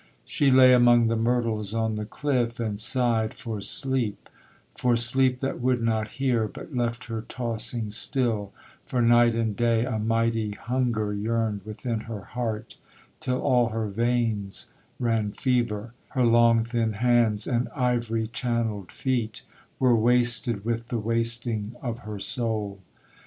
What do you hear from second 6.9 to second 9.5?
her tossing still; for night